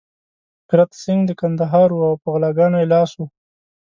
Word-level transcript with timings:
کرت 0.69 0.91
سېنګ 1.01 1.21
د 1.27 1.31
کندهار 1.41 1.89
وو 1.91 2.07
او 2.09 2.15
په 2.21 2.27
غلاګانو 2.33 2.77
يې 2.81 2.87
لاس 2.93 3.11
و. 3.15 3.19